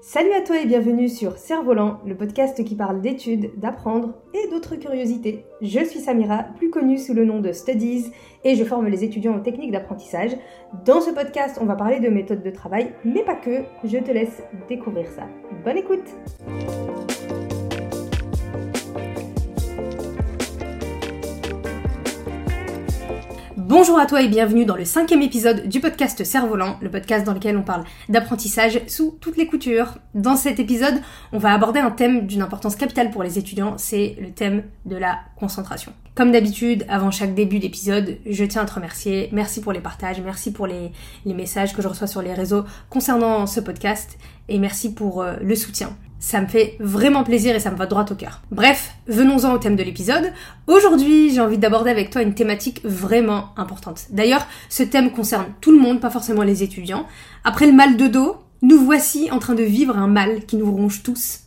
[0.00, 4.76] Salut à toi et bienvenue sur Cerf-Volant, le podcast qui parle d'études, d'apprendre et d'autres
[4.76, 5.44] curiosités.
[5.60, 8.12] Je suis Samira, plus connue sous le nom de Studies,
[8.44, 10.36] et je forme les étudiants aux techniques d'apprentissage.
[10.84, 13.64] Dans ce podcast, on va parler de méthodes de travail, mais pas que.
[13.82, 15.26] Je te laisse découvrir ça.
[15.64, 17.07] Bonne écoute!
[23.68, 27.34] Bonjour à toi et bienvenue dans le cinquième épisode du podcast Cerf-Volant, le podcast dans
[27.34, 29.98] lequel on parle d'apprentissage sous toutes les coutures.
[30.14, 31.02] Dans cet épisode,
[31.32, 34.96] on va aborder un thème d'une importance capitale pour les étudiants, c'est le thème de
[34.96, 35.92] la concentration.
[36.14, 39.28] Comme d'habitude, avant chaque début d'épisode, je tiens à te remercier.
[39.32, 40.90] Merci pour les partages, merci pour les,
[41.26, 44.16] messages que je reçois sur les réseaux concernant ce podcast
[44.48, 45.94] et merci pour euh, le soutien.
[46.20, 48.42] Ça me fait vraiment plaisir et ça me va droit au cœur.
[48.50, 50.32] Bref, venons-en au thème de l'épisode.
[50.66, 54.06] Aujourd'hui, j'ai envie d'aborder avec toi une thématique vraiment importante.
[54.10, 57.06] D'ailleurs, ce thème concerne tout le monde, pas forcément les étudiants.
[57.44, 60.70] Après le mal de dos, nous voici en train de vivre un mal qui nous
[60.70, 61.42] ronge tous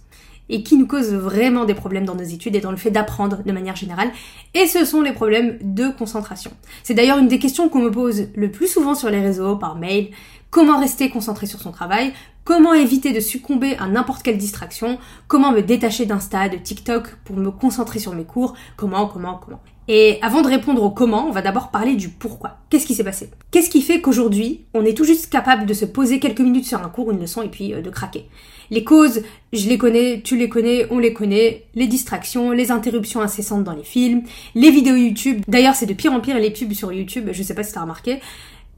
[0.48, 3.42] et qui nous cause vraiment des problèmes dans nos études et dans le fait d'apprendre
[3.44, 4.12] de manière générale.
[4.54, 6.52] Et ce sont les problèmes de concentration.
[6.84, 9.78] C'est d'ailleurs une des questions qu'on me pose le plus souvent sur les réseaux, par
[9.78, 10.10] mail.
[10.52, 12.12] Comment rester concentré sur son travail?
[12.44, 15.00] Comment éviter de succomber à n'importe quelle distraction?
[15.30, 18.54] Comment me détacher d'Insta, de TikTok pour me concentrer sur mes cours?
[18.76, 19.62] Comment, comment, comment?
[19.88, 22.58] Et avant de répondre au comment, on va d'abord parler du pourquoi.
[22.70, 23.30] Qu'est-ce qui s'est passé?
[23.52, 26.84] Qu'est-ce qui fait qu'aujourd'hui, on est tout juste capable de se poser quelques minutes sur
[26.84, 28.26] un cours, une leçon et puis euh, de craquer?
[28.72, 29.22] Les causes,
[29.54, 31.64] je les connais, tu les connais, on les connaît.
[31.76, 34.24] Les distractions, les interruptions incessantes dans les films,
[34.56, 35.44] les vidéos YouTube.
[35.48, 37.82] D'ailleurs, c'est de pire en pire les pubs sur YouTube, je sais pas si t'as
[37.82, 38.20] remarqué.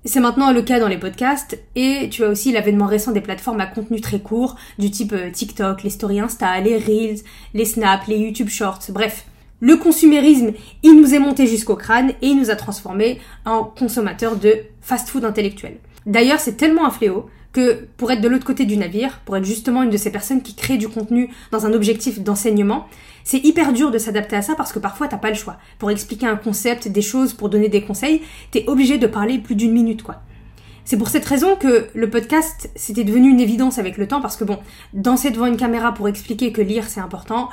[0.06, 3.62] C'est maintenant le cas dans les podcasts et tu as aussi l'avènement récent des plateformes
[3.62, 7.20] à contenu très court du type euh, TikTok, les stories Insta, les Reels,
[7.54, 9.26] les Snaps, les YouTube Shorts, bref.
[9.62, 10.52] Le consumérisme,
[10.84, 15.24] il nous est monté jusqu'au crâne et il nous a transformés en consommateurs de fast-food
[15.24, 15.78] intellectuel.
[16.06, 19.46] D'ailleurs, c'est tellement un fléau que pour être de l'autre côté du navire, pour être
[19.46, 22.88] justement une de ces personnes qui créent du contenu dans un objectif d'enseignement,
[23.24, 25.58] c'est hyper dur de s'adapter à ça parce que parfois t'as pas le choix.
[25.78, 28.22] Pour expliquer un concept, des choses, pour donner des conseils,
[28.52, 30.22] t'es obligé de parler plus d'une minute, quoi.
[30.84, 34.36] C'est pour cette raison que le podcast, c'était devenu une évidence avec le temps parce
[34.36, 34.60] que bon,
[34.94, 37.50] danser devant une caméra pour expliquer que lire c'est important,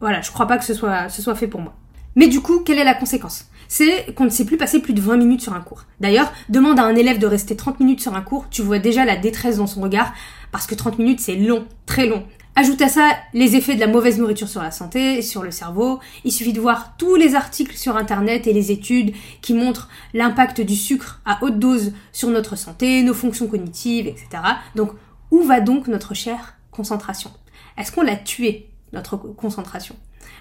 [0.00, 1.74] voilà, je crois pas que ce soit, ce soit fait pour moi.
[2.16, 3.46] Mais du coup, quelle est la conséquence?
[3.68, 5.84] C'est qu'on ne sait plus passer plus de 20 minutes sur un cours.
[6.00, 9.04] D'ailleurs, demande à un élève de rester 30 minutes sur un cours, tu vois déjà
[9.04, 10.12] la détresse dans son regard,
[10.50, 12.26] parce que 30 minutes c'est long, très long.
[12.54, 16.00] Ajoute à ça les effets de la mauvaise nourriture sur la santé sur le cerveau.
[16.24, 20.60] Il suffit de voir tous les articles sur internet et les études qui montrent l'impact
[20.60, 24.26] du sucre à haute dose sur notre santé, nos fonctions cognitives, etc.
[24.74, 24.90] Donc,
[25.30, 27.30] où va donc notre chère concentration?
[27.78, 29.96] Est-ce qu'on l'a tué, notre concentration?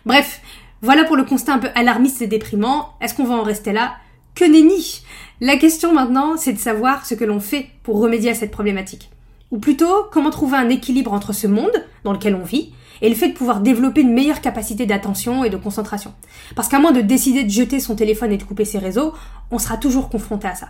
[0.06, 0.42] Bref,
[0.81, 2.94] voilà pour le constat un peu alarmiste et déprimant.
[3.02, 3.96] Est-ce qu'on va en rester là?
[4.34, 5.03] Que nenni
[5.40, 9.12] La question maintenant, c'est de savoir ce que l'on fait pour remédier à cette problématique.
[9.52, 12.72] Ou plutôt, comment trouver un équilibre entre ce monde dans lequel on vit
[13.02, 16.14] et le fait de pouvoir développer une meilleure capacité d'attention et de concentration.
[16.56, 19.14] Parce qu'à moins de décider de jeter son téléphone et de couper ses réseaux,
[19.50, 20.70] on sera toujours confronté à ça.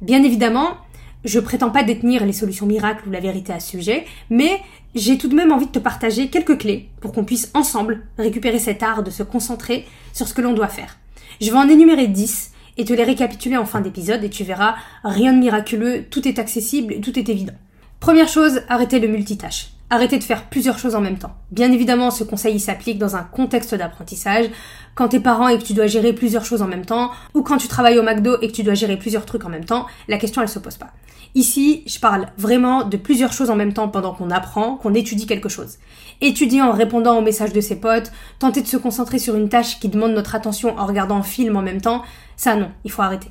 [0.00, 0.76] Bien évidemment,
[1.24, 4.60] je prétends pas détenir les solutions miracles ou la vérité à ce sujet, mais
[4.94, 8.58] j'ai tout de même envie de te partager quelques clés pour qu'on puisse ensemble récupérer
[8.58, 10.98] cet art de se concentrer sur ce que l'on doit faire.
[11.40, 14.76] Je vais en énumérer 10 et te les récapituler en fin d'épisode et tu verras,
[15.04, 17.54] rien de miraculeux, tout est accessible tout est évident.
[18.00, 19.68] Première chose, arrêtez le multitâche.
[19.92, 21.36] Arrêtez de faire plusieurs choses en même temps.
[21.50, 24.46] Bien évidemment, ce conseil s'applique dans un contexte d'apprentissage,
[24.94, 27.58] quand t'es parent et que tu dois gérer plusieurs choses en même temps, ou quand
[27.58, 30.16] tu travailles au McDo et que tu dois gérer plusieurs trucs en même temps, la
[30.16, 30.92] question elle se pose pas.
[31.34, 35.26] Ici, je parle vraiment de plusieurs choses en même temps pendant qu'on apprend, qu'on étudie
[35.26, 35.76] quelque chose.
[36.22, 39.78] Étudier en répondant aux messages de ses potes, tenter de se concentrer sur une tâche
[39.78, 42.00] qui demande notre attention en regardant un film en même temps,
[42.38, 43.28] ça non, il faut arrêter.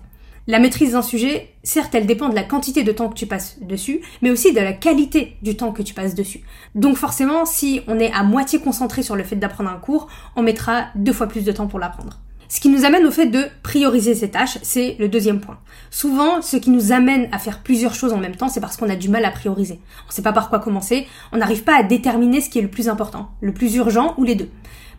[0.52, 3.56] La maîtrise d'un sujet, certes, elle dépend de la quantité de temps que tu passes
[3.62, 6.42] dessus, mais aussi de la qualité du temps que tu passes dessus.
[6.76, 10.42] Donc forcément, si on est à moitié concentré sur le fait d'apprendre un cours, on
[10.42, 12.20] mettra deux fois plus de temps pour l'apprendre.
[12.50, 15.58] Ce qui nous amène au fait de prioriser ces tâches, c'est le deuxième point.
[15.90, 18.90] Souvent, ce qui nous amène à faire plusieurs choses en même temps, c'est parce qu'on
[18.90, 19.80] a du mal à prioriser.
[20.04, 22.62] On ne sait pas par quoi commencer, on n'arrive pas à déterminer ce qui est
[22.62, 24.50] le plus important, le plus urgent ou les deux.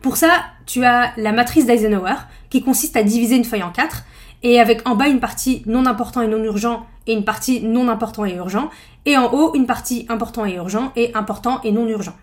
[0.01, 0.31] Pour ça,
[0.65, 2.15] tu as la matrice d'Eisenhower,
[2.49, 4.05] qui consiste à diviser une feuille en quatre,
[4.43, 7.89] et avec en bas une partie non important et non urgent et une partie non
[7.89, 8.71] important et urgent,
[9.07, 12.15] et en haut une partie important et urgent et important et non urgent.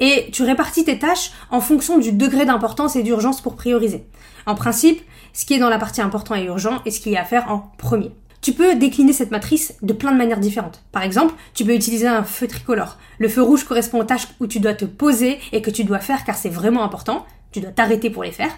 [0.00, 4.06] Et tu répartis tes tâches en fonction du degré d'importance et d'urgence pour prioriser.
[4.46, 5.00] En principe,
[5.32, 7.24] ce qui est dans la partie important et urgent est ce qu'il y a à
[7.24, 8.12] faire en premier.
[8.40, 10.84] Tu peux décliner cette matrice de plein de manières différentes.
[10.92, 12.96] Par exemple, tu peux utiliser un feu tricolore.
[13.18, 15.98] Le feu rouge correspond aux tâches où tu dois te poser et que tu dois
[15.98, 17.26] faire car c'est vraiment important.
[17.50, 18.52] Tu dois t'arrêter pour les faire.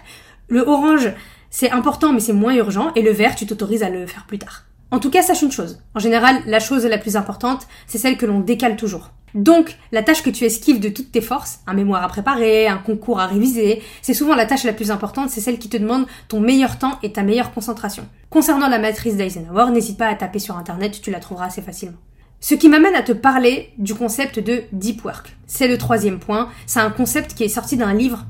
[0.47, 1.11] Le orange,
[1.51, 4.39] c'est important mais c'est moins urgent, et le vert, tu t'autorises à le faire plus
[4.39, 4.63] tard.
[4.89, 5.79] En tout cas, sache une chose.
[5.93, 9.11] En général, la chose la plus importante, c'est celle que l'on décale toujours.
[9.33, 12.77] Donc, la tâche que tu esquives de toutes tes forces, un mémoire à préparer, un
[12.77, 16.05] concours à réviser, c'est souvent la tâche la plus importante, c'est celle qui te demande
[16.27, 18.05] ton meilleur temps et ta meilleure concentration.
[18.29, 21.97] Concernant la matrice d'Eisenhower, n'hésite pas à taper sur internet, tu la trouveras assez facilement.
[22.41, 25.37] Ce qui m'amène à te parler du concept de deep work.
[25.47, 28.25] C'est le troisième point, c'est un concept qui est sorti d'un livre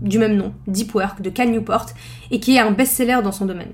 [0.00, 1.86] du même nom, Deep Work, de Cal Newport,
[2.30, 3.72] et qui est un best-seller dans son domaine.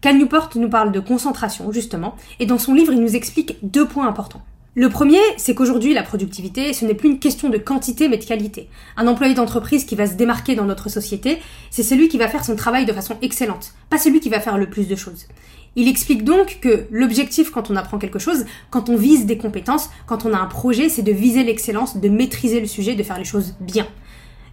[0.00, 3.86] Cal Newport nous parle de concentration, justement, et dans son livre, il nous explique deux
[3.86, 4.42] points importants.
[4.78, 8.24] Le premier, c'est qu'aujourd'hui, la productivité, ce n'est plus une question de quantité, mais de
[8.26, 8.68] qualité.
[8.98, 11.38] Un employé d'entreprise qui va se démarquer dans notre société,
[11.70, 14.58] c'est celui qui va faire son travail de façon excellente, pas celui qui va faire
[14.58, 15.28] le plus de choses.
[15.76, 19.88] Il explique donc que l'objectif quand on apprend quelque chose, quand on vise des compétences,
[20.06, 23.18] quand on a un projet, c'est de viser l'excellence, de maîtriser le sujet, de faire
[23.18, 23.86] les choses bien.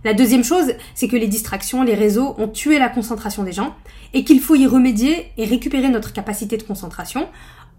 [0.04, 3.74] La deuxième chose, c'est que les distractions, les réseaux ont tué la concentration des gens
[4.14, 7.30] et qu'il faut y remédier et récupérer notre capacité de concentration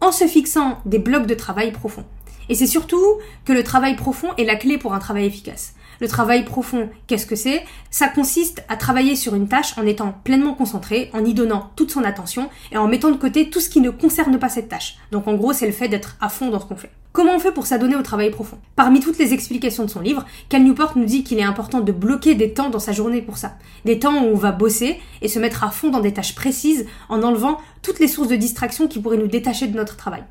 [0.00, 2.06] en se fixant des blocs de travail profonds.
[2.48, 3.02] Et c'est surtout
[3.44, 5.74] que le travail profond est la clé pour un travail efficace.
[6.00, 7.62] Le travail profond, qu'est-ce que c'est?
[7.90, 11.90] Ça consiste à travailler sur une tâche en étant pleinement concentré, en y donnant toute
[11.90, 14.96] son attention et en mettant de côté tout ce qui ne concerne pas cette tâche.
[15.12, 16.90] Donc en gros, c'est le fait d'être à fond dans ce qu'on fait.
[17.14, 18.58] Comment on fait pour s'adonner au travail profond?
[18.74, 21.92] Parmi toutes les explications de son livre, Cal Newport nous dit qu'il est important de
[21.92, 23.56] bloquer des temps dans sa journée pour ça.
[23.84, 26.86] Des temps où on va bosser et se mettre à fond dans des tâches précises
[27.08, 30.24] en enlevant toutes les sources de distraction qui pourraient nous détacher de notre travail.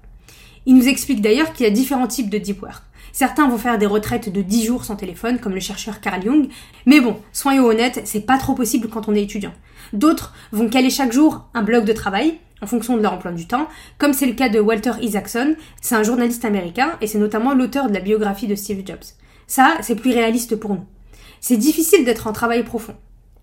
[0.65, 2.83] Il nous explique d'ailleurs qu'il y a différents types de deep work.
[3.13, 6.49] Certains vont faire des retraites de 10 jours sans téléphone, comme le chercheur Carl Jung,
[6.85, 9.53] mais bon, soyons honnêtes, c'est pas trop possible quand on est étudiant.
[9.93, 13.45] D'autres vont caler chaque jour un bloc de travail, en fonction de leur emploi du
[13.45, 13.67] temps,
[13.97, 17.89] comme c'est le cas de Walter Isaacson, c'est un journaliste américain et c'est notamment l'auteur
[17.89, 19.03] de la biographie de Steve Jobs.
[19.47, 20.85] Ça, c'est plus réaliste pour nous.
[21.41, 22.95] C'est difficile d'être en travail profond.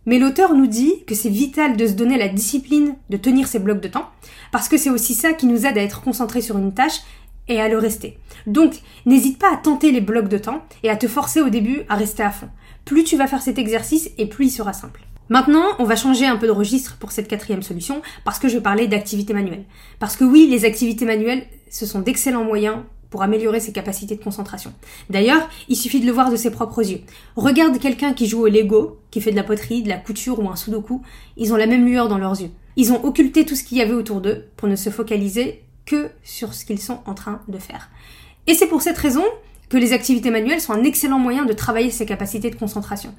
[0.07, 3.59] Mais l'auteur nous dit que c'est vital de se donner la discipline de tenir ces
[3.59, 4.09] blocs de temps,
[4.53, 7.01] parce que c'est aussi ça qui nous aide à être concentré sur une tâche
[7.49, 8.19] et à le rester.
[8.47, 11.83] Donc, n'hésite pas à tenter les blocs de temps et à te forcer au début
[11.91, 12.49] à rester à fond.
[12.87, 15.03] Plus tu vas faire cet exercice et plus il sera simple.
[15.31, 18.59] Maintenant, on va changer un peu de registre pour cette quatrième solution parce que je
[18.59, 19.65] parler d'activités manuelles.
[20.01, 22.79] Parce que oui, les activités manuelles, ce sont d'excellents moyens
[23.11, 24.73] pour améliorer ses capacités de concentration.
[25.09, 27.03] D'ailleurs, il suffit de le voir de ses propres yeux.
[27.37, 30.51] Regarde quelqu'un qui joue au Lego, qui fait de la poterie, de la couture ou
[30.51, 31.01] un sudoku,
[31.37, 32.51] ils ont la même lueur dans leurs yeux.
[32.75, 36.11] Ils ont occulté tout ce qu'il y avait autour d'eux pour ne se focaliser que
[36.25, 37.89] sur ce qu'ils sont en train de faire.
[38.49, 39.25] Et c'est pour cette raison
[39.71, 43.15] que les activités manuelles sont un excellent moyen de travailler ses capacités de concentration.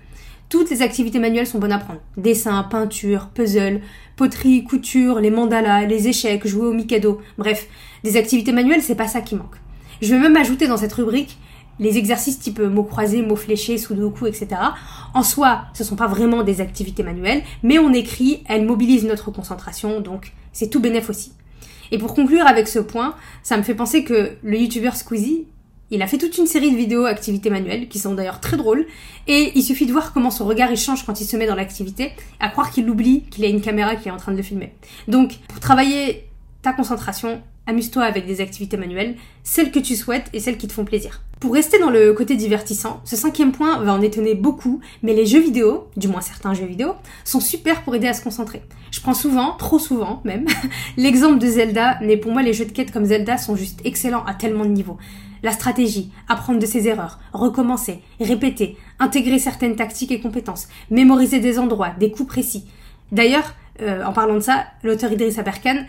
[0.50, 2.02] Toutes les activités manuelles sont bonnes à prendre.
[2.18, 3.80] Dessin, peinture, puzzle,
[4.18, 7.22] poterie, couture, les mandalas, les échecs, jouer au mikado.
[7.38, 7.68] Bref,
[8.04, 9.56] des activités manuelles, c'est pas ça qui manque.
[10.02, 11.38] Je vais même ajouter dans cette rubrique
[11.80, 14.50] les exercices type mots croisés, mots fléchés, sudoku, etc.
[15.14, 19.32] En soi, ce sont pas vraiment des activités manuelles, mais on écrit, elles mobilisent notre
[19.32, 21.32] concentration, donc c'est tout bénéf aussi.
[21.92, 25.48] Et pour conclure avec ce point, ça me fait penser que le youtubeur Squeezie,
[25.92, 28.88] il a fait toute une série de vidéos activités manuelles qui sont d'ailleurs très drôles
[29.28, 32.14] et il suffit de voir comment son regard change quand il se met dans l'activité
[32.40, 34.74] à croire qu'il oublie qu'il a une caméra qui est en train de le filmer.
[35.08, 36.26] Donc pour travailler
[36.62, 40.74] ta concentration, amuse-toi avec des activités manuelles, celles que tu souhaites et celles qui te
[40.74, 41.22] font plaisir.
[41.40, 45.26] Pour rester dans le côté divertissant, ce cinquième point va en étonner beaucoup, mais les
[45.26, 46.94] jeux vidéo, du moins certains jeux vidéo,
[47.26, 48.62] sont super pour aider à se concentrer.
[48.92, 50.46] Je prends souvent, trop souvent même,
[50.98, 54.24] l'exemple de Zelda, mais pour moi les jeux de quête comme Zelda sont juste excellents
[54.26, 54.98] à tellement de niveaux.
[55.44, 61.58] La stratégie, apprendre de ses erreurs, recommencer, répéter, intégrer certaines tactiques et compétences, mémoriser des
[61.58, 62.66] endroits, des coups précis.
[63.12, 65.86] D'ailleurs, euh, en parlant de ça, l'auteur Idriss Aberkan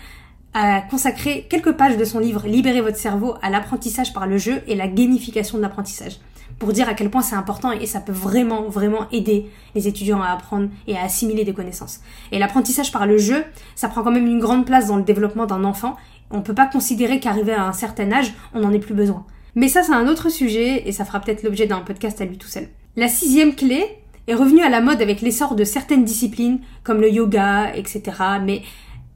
[0.54, 4.62] a consacré quelques pages de son livre Libérez votre cerveau à l'apprentissage par le jeu
[4.66, 6.18] et la gamification de l'apprentissage.
[6.58, 10.20] Pour dire à quel point c'est important et ça peut vraiment, vraiment aider les étudiants
[10.22, 12.00] à apprendre et à assimiler des connaissances.
[12.30, 13.44] Et l'apprentissage par le jeu,
[13.74, 15.96] ça prend quand même une grande place dans le développement d'un enfant.
[16.30, 19.24] On ne peut pas considérer qu'arrivé à un certain âge, on n'en ait plus besoin.
[19.54, 22.38] Mais ça, c'est un autre sujet et ça fera peut-être l'objet d'un podcast à lui
[22.38, 22.68] tout seul.
[22.96, 23.84] La sixième clé
[24.26, 28.02] est revenue à la mode avec l'essor de certaines disciplines comme le yoga, etc.
[28.42, 28.62] Mais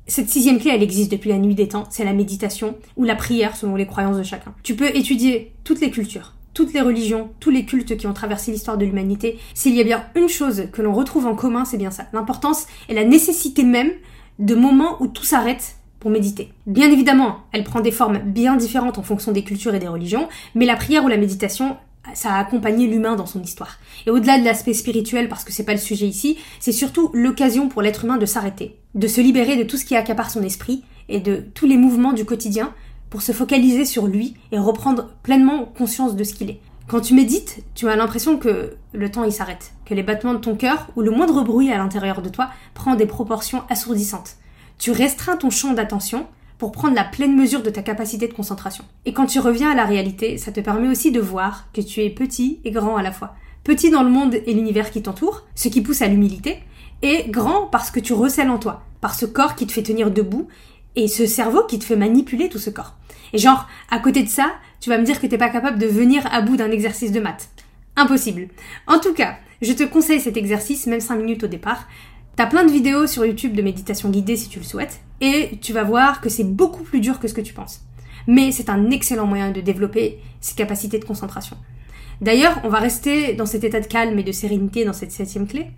[0.06, 3.16] cette sixième clé, elle existe depuis la nuit des temps, c'est la méditation ou la
[3.16, 4.54] prière selon les croyances de chacun.
[4.62, 8.52] Tu peux étudier toutes les cultures, toutes les religions, tous les cultes qui ont traversé
[8.52, 9.38] l'histoire de l'humanité.
[9.54, 12.06] S'il y a bien une chose que l'on retrouve en commun, c'est bien ça.
[12.12, 13.90] L'importance et la nécessité même
[14.38, 16.52] de moments où tout s'arrête pour méditer.
[16.66, 20.28] Bien évidemment, elle prend des formes bien différentes en fonction des cultures et des religions,
[20.54, 21.76] mais la prière ou la méditation,
[22.14, 23.78] ça a accompagné l'humain dans son histoire.
[24.06, 27.68] Et au-delà de l'aspect spirituel, parce que c'est pas le sujet ici, c'est surtout l'occasion
[27.68, 30.84] pour l'être humain de s'arrêter, de se libérer de tout ce qui accapare son esprit
[31.08, 32.72] et de tous les mouvements du quotidien
[33.10, 36.60] pour se focaliser sur lui et reprendre pleinement conscience de ce qu'il est.
[36.88, 40.38] Quand tu médites, tu as l'impression que le temps il s'arrête, que les battements de
[40.38, 44.36] ton cœur ou le moindre bruit à l'intérieur de toi prend des proportions assourdissantes.
[44.78, 46.26] Tu restreins ton champ d'attention
[46.58, 48.84] pour prendre la pleine mesure de ta capacité de concentration.
[49.04, 52.02] Et quand tu reviens à la réalité, ça te permet aussi de voir que tu
[52.02, 53.34] es petit et grand à la fois.
[53.64, 56.58] Petit dans le monde et l'univers qui t'entoure, ce qui pousse à l'humilité,
[57.02, 60.10] et grand parce que tu recèles en toi, par ce corps qui te fait tenir
[60.10, 60.48] debout
[60.94, 62.94] et ce cerveau qui te fait manipuler tout ce corps.
[63.32, 65.86] Et genre, à côté de ça, tu vas me dire que t'es pas capable de
[65.86, 67.50] venir à bout d'un exercice de maths.
[67.96, 68.48] Impossible.
[68.86, 71.86] En tout cas, je te conseille cet exercice, même 5 minutes au départ.
[72.36, 75.72] T'as plein de vidéos sur YouTube de méditation guidée si tu le souhaites, et tu
[75.72, 77.80] vas voir que c'est beaucoup plus dur que ce que tu penses.
[78.26, 81.56] Mais c'est un excellent moyen de développer ses capacités de concentration.
[82.20, 85.46] D'ailleurs, on va rester dans cet état de calme et de sérénité dans cette septième
[85.46, 85.68] clé,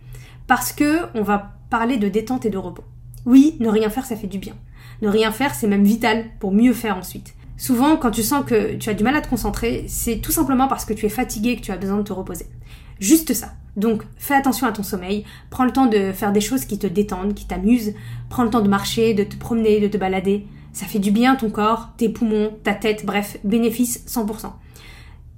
[0.49, 2.83] parce que on va parler de détente et de repos.
[3.25, 4.55] Oui, ne rien faire, ça fait du bien.
[5.01, 7.35] Ne rien faire, c'est même vital pour mieux faire ensuite.
[7.57, 10.67] Souvent, quand tu sens que tu as du mal à te concentrer, c'est tout simplement
[10.67, 12.47] parce que tu es fatigué que tu as besoin de te reposer.
[12.99, 13.53] Juste ça.
[13.79, 16.87] Donc, fais attention à ton sommeil, prends le temps de faire des choses qui te
[16.89, 17.95] détendent, qui t'amusent,
[18.29, 20.47] prends le temps de marcher, de te promener, de te balader.
[20.73, 24.53] Ça fait du bien à ton corps, tes poumons, ta tête, bref, bénéfice 100%.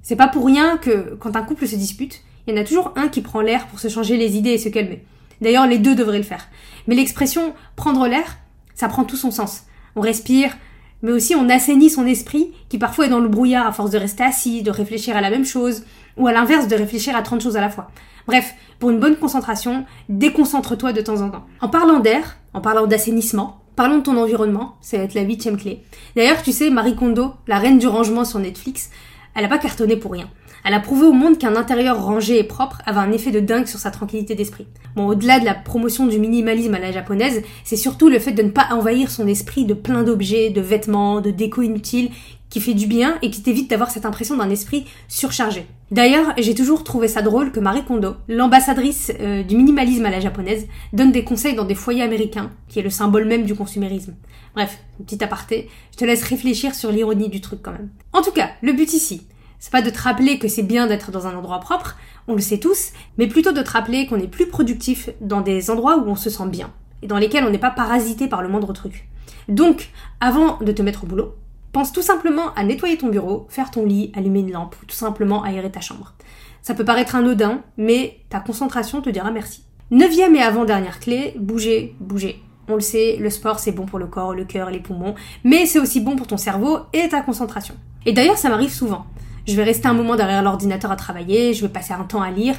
[0.01, 2.93] C'est pas pour rien que quand un couple se dispute, il y en a toujours
[2.95, 5.05] un qui prend l'air pour se changer les idées et se calmer.
[5.39, 6.47] D'ailleurs, les deux devraient le faire.
[6.87, 8.39] Mais l'expression prendre l'air,
[8.73, 9.65] ça prend tout son sens.
[9.95, 10.57] On respire,
[11.01, 13.97] mais aussi on assainit son esprit qui parfois est dans le brouillard à force de
[13.97, 15.83] rester assis, de réfléchir à la même chose,
[16.17, 17.89] ou à l'inverse de réfléchir à 30 choses à la fois.
[18.27, 21.45] Bref, pour une bonne concentration, déconcentre-toi de temps en temps.
[21.61, 25.57] En parlant d'air, en parlant d'assainissement, parlons de ton environnement, ça va être la huitième
[25.57, 25.83] clé.
[26.15, 28.89] D'ailleurs, tu sais, Marie Kondo, la reine du rangement sur Netflix,
[29.35, 30.29] elle a pas cartonné pour rien.
[30.63, 33.65] Elle a prouvé au monde qu'un intérieur rangé et propre avait un effet de dingue
[33.65, 34.67] sur sa tranquillité d'esprit.
[34.95, 38.43] Bon, au-delà de la promotion du minimalisme à la japonaise, c'est surtout le fait de
[38.43, 42.11] ne pas envahir son esprit de plein d'objets, de vêtements, de déco inutiles,
[42.51, 45.65] qui fait du bien et qui t'évite d'avoir cette impression d'un esprit surchargé.
[45.89, 50.19] D'ailleurs, j'ai toujours trouvé ça drôle que Marie Kondo, l'ambassadrice euh, du minimalisme à la
[50.19, 54.15] japonaise, donne des conseils dans des foyers américains, qui est le symbole même du consumérisme.
[54.53, 57.89] Bref, petit aparté, je te laisse réfléchir sur l'ironie du truc quand même.
[58.11, 59.21] En tout cas, le but ici,
[59.61, 61.95] c'est pas de te rappeler que c'est bien d'être dans un endroit propre,
[62.27, 65.69] on le sait tous, mais plutôt de te rappeler qu'on est plus productif dans des
[65.69, 68.49] endroits où on se sent bien, et dans lesquels on n'est pas parasité par le
[68.49, 69.07] moindre truc.
[69.47, 71.35] Donc, avant de te mettre au boulot,
[71.71, 74.95] Pense tout simplement à nettoyer ton bureau, faire ton lit, allumer une lampe ou tout
[74.95, 76.13] simplement aérer ta chambre.
[76.61, 79.63] Ça peut paraître anodin, mais ta concentration te dira merci.
[79.89, 82.41] Neuvième et avant-dernière clé, bouger, bouger.
[82.67, 85.15] On le sait, le sport c'est bon pour le corps, le cœur les poumons,
[85.45, 87.75] mais c'est aussi bon pour ton cerveau et ta concentration.
[88.05, 89.05] Et d'ailleurs ça m'arrive souvent.
[89.47, 92.31] Je vais rester un moment derrière l'ordinateur à travailler, je vais passer un temps à
[92.31, 92.55] lire,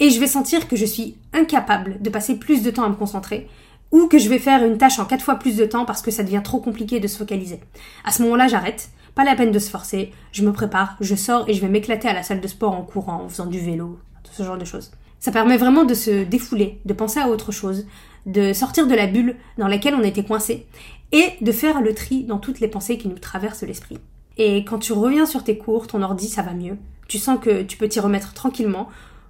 [0.00, 2.94] et je vais sentir que je suis incapable de passer plus de temps à me
[2.94, 3.48] concentrer,
[3.90, 6.10] ou que je vais faire une tâche en quatre fois plus de temps parce que
[6.10, 7.60] ça devient trop compliqué de se focaliser.
[8.04, 8.90] À ce moment-là, j'arrête.
[9.14, 10.10] Pas la peine de se forcer.
[10.32, 12.82] Je me prépare, je sors et je vais m'éclater à la salle de sport en
[12.82, 14.90] courant, en faisant du vélo, tout ce genre de choses.
[15.20, 17.86] Ça permet vraiment de se défouler, de penser à autre chose,
[18.24, 20.66] de sortir de la bulle dans laquelle on était coincé
[21.12, 23.98] et de faire le tri dans toutes les pensées qui nous traversent l'esprit.
[24.38, 26.76] Et quand tu reviens sur tes cours, ton ordi, ça va mieux.
[27.08, 28.88] Tu sens que tu peux t'y remettre tranquillement,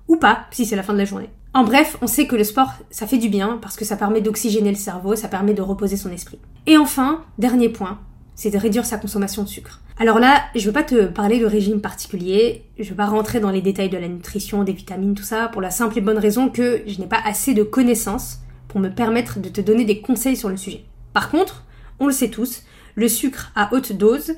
[0.09, 1.31] ou pas, si c'est la fin de la journée.
[1.55, 4.23] En bref, on sait que le sport, ça fait du bien parce que ça permet
[4.23, 6.39] d'oxygéner le cerveau, ça permet de reposer son esprit.
[6.67, 7.99] Et enfin, dernier point,
[8.35, 9.81] c'est de réduire sa consommation de sucre.
[9.99, 13.51] Alors là, je veux pas te parler de régime particulier, je veux pas rentrer dans
[13.51, 16.49] les détails de la nutrition, des vitamines, tout ça, pour la simple et bonne raison
[16.49, 20.37] que je n'ai pas assez de connaissances pour me permettre de te donner des conseils
[20.37, 20.85] sur le sujet.
[21.13, 21.65] Par contre,
[22.01, 22.63] on le sait tous,
[22.95, 24.33] le sucre à haute dose,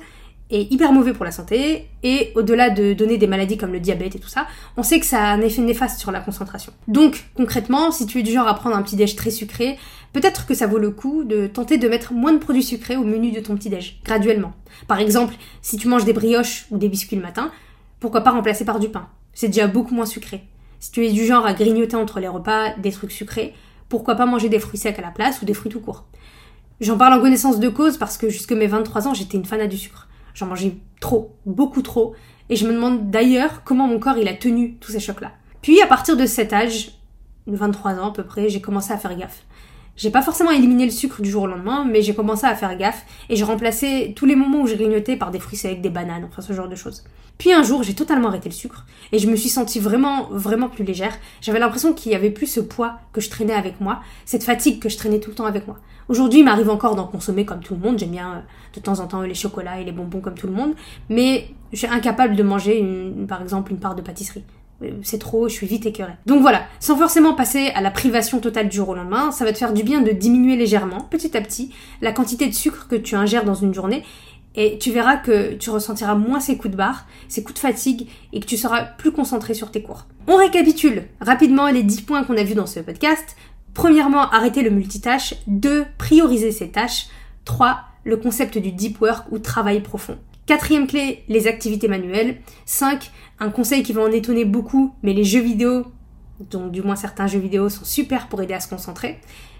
[0.49, 4.15] est hyper mauvais pour la santé et au-delà de donner des maladies comme le diabète
[4.15, 4.47] et tout ça,
[4.77, 6.71] on sait que ça a un effet néfaste sur la concentration.
[6.87, 9.77] Donc concrètement, si tu es du genre à prendre un petit déj très sucré,
[10.13, 13.03] peut-être que ça vaut le coup de tenter de mettre moins de produits sucrés au
[13.03, 14.53] menu de ton petit déj, graduellement.
[14.87, 17.51] Par exemple, si tu manges des brioches ou des biscuits le matin,
[17.99, 19.07] pourquoi pas remplacer par du pain?
[19.33, 20.43] C'est déjà beaucoup moins sucré.
[20.79, 23.55] Si tu es du genre à grignoter entre les repas des trucs sucrés,
[23.89, 26.05] pourquoi pas manger des fruits secs à la place ou des fruits tout court
[26.81, 29.67] J'en parle en connaissance de cause parce que jusque mes 23 ans, j'étais une fanat
[29.67, 30.04] du sucre.
[30.35, 32.13] J'en mangeais trop, beaucoup trop.
[32.49, 35.31] Et je me demande d'ailleurs comment mon corps il a tenu tous ces chocs-là.
[35.63, 36.91] Puis à partir de cet âge,
[37.47, 39.43] 23 ans à peu près, j'ai commencé à faire gaffe.
[39.97, 42.75] J'ai pas forcément éliminé le sucre du jour au lendemain, mais j'ai commencé à faire
[42.77, 45.89] gaffe et j'ai remplacé tous les moments où j'ai grignoté par des fruits secs, des
[45.89, 47.05] bananes, enfin ce genre de choses.
[47.37, 50.67] Puis un jour, j'ai totalement arrêté le sucre et je me suis sentie vraiment, vraiment
[50.67, 51.17] plus légère.
[51.39, 54.81] J'avais l'impression qu'il y avait plus ce poids que je traînais avec moi, cette fatigue
[54.81, 55.77] que je traînais tout le temps avec moi.
[56.09, 57.97] Aujourd'hui, il m'arrive encore d'en consommer comme tout le monde.
[57.97, 58.39] J'aime bien euh,
[58.75, 60.75] de temps en temps les chocolats et les bonbons comme tout le monde,
[61.09, 64.43] mais je suis incapable de manger, une, par exemple, une part de pâtisserie.
[64.81, 66.13] Euh, c'est trop, je suis vite écœurée.
[66.25, 69.53] Donc voilà, sans forcément passer à la privation totale du jour au lendemain, ça va
[69.53, 72.95] te faire du bien de diminuer légèrement, petit à petit, la quantité de sucre que
[72.95, 74.03] tu ingères dans une journée
[74.55, 78.07] et tu verras que tu ressentiras moins ces coups de barre, ces coups de fatigue
[78.33, 80.05] et que tu seras plus concentré sur tes cours.
[80.27, 83.35] On récapitule rapidement les 10 points qu'on a vus dans ce podcast.
[83.73, 85.35] Premièrement, arrêter le multitâche.
[85.47, 85.85] 2.
[85.97, 87.07] Prioriser ses tâches.
[87.43, 87.77] 3.
[88.05, 90.17] le concept du deep work ou travail profond.
[90.45, 92.37] Quatrième clé, les activités manuelles.
[92.65, 93.11] 5.
[93.39, 95.85] Un conseil qui va en étonner beaucoup, mais les jeux vidéo,
[96.51, 99.19] dont du moins certains jeux vidéo, sont super pour aider à se concentrer.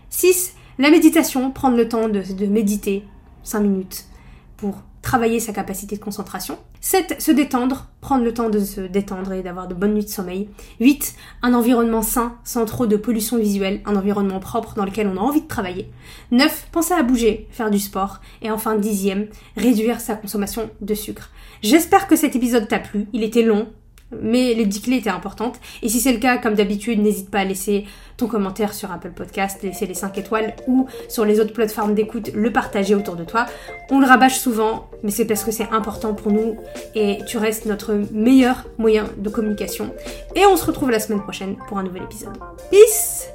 [0.09, 0.53] 6.
[0.77, 3.03] La méditation, prendre le temps de, de méditer
[3.43, 4.05] 5 minutes
[4.57, 6.57] pour travailler sa capacité de concentration.
[6.81, 7.21] 7.
[7.21, 10.49] Se détendre, prendre le temps de se détendre et d'avoir de bonnes nuits de sommeil.
[10.79, 11.15] 8.
[11.43, 15.21] Un environnement sain, sans trop de pollution visuelle, un environnement propre dans lequel on a
[15.21, 15.91] envie de travailler.
[16.31, 16.69] 9.
[16.71, 18.19] Penser à bouger, faire du sport.
[18.41, 21.29] Et enfin, dixième, réduire sa consommation de sucre.
[21.61, 23.05] J'espère que cet épisode t'a plu.
[23.13, 23.67] Il était long,
[24.11, 25.59] mais les 10 clés étaient importantes.
[25.81, 27.85] Et si c'est le cas, comme d'habitude, n'hésite pas à laisser
[28.17, 32.31] ton commentaire sur Apple Podcast, laisser les 5 étoiles ou sur les autres plateformes d'écoute,
[32.33, 33.45] le partager autour de toi.
[33.89, 36.57] On le rabâche souvent, mais c'est parce que c'est important pour nous
[36.93, 39.93] et tu restes notre meilleur moyen de communication.
[40.35, 42.37] Et on se retrouve la semaine prochaine pour un nouvel épisode.
[42.71, 43.34] Peace